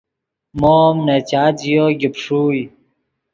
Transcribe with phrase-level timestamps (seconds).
[0.59, 2.61] مو ام نے چات ژیو گیپ ݰوئے